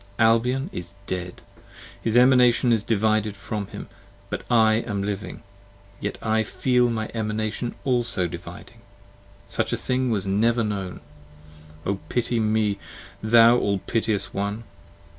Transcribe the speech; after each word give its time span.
Albion 0.17 0.67
is 0.73 0.95
dead! 1.05 1.41
his 2.01 2.17
Emanation 2.17 2.71
is 2.73 2.83
divided 2.83 3.37
from 3.37 3.67
him! 3.67 3.87
But 4.31 4.41
I 4.49 4.77
am 4.87 5.03
living! 5.03 5.43
yet 5.99 6.17
I 6.23 6.41
feel 6.41 6.89
my 6.89 7.11
Emanation 7.13 7.75
also 7.83 8.25
dividing. 8.25 8.81
Such 9.45 9.69
thing 9.75 10.09
was 10.09 10.25
never 10.25 10.63
known! 10.63 11.01
O 11.85 11.99
pity 12.09 12.39
me, 12.39 12.79
thou 13.21 13.55
all 13.59 13.77
piteous 13.77 14.33
one! 14.33 14.63